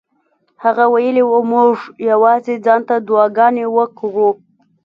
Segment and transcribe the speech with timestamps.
[0.63, 1.73] هغه ویلي وو موږ
[2.11, 4.29] یوازې ځان ته دعاګانې وکړو.